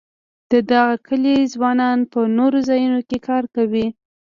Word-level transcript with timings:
د 0.51 0.53
دغه 0.71 0.95
کلي 1.07 1.35
ځوانان 1.53 1.99
په 2.11 2.19
نورو 2.37 2.59
ځایونو 2.69 2.99
کې 3.09 3.17
کار 3.27 3.43
کوي. 3.55 3.87